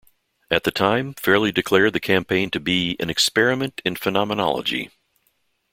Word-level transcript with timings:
At 0.49 0.63
the 0.63 0.71
time, 0.71 1.13
Fairey 1.13 1.53
declared 1.53 1.93
the 1.93 1.99
campaign 1.99 2.49
to 2.49 2.59
be 2.59 2.97
"an 2.99 3.11
experiment 3.11 3.83
in 3.85 3.95
phenomenology". 3.95 4.89